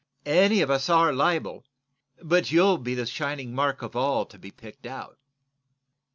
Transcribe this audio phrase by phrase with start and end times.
[0.25, 1.63] Any of us are liable,
[2.23, 5.19] but you'll be the shining mark of all to be picked out."